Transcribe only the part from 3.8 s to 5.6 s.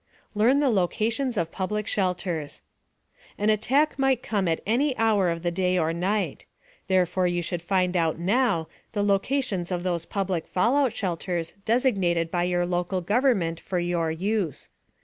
might come at any hour of the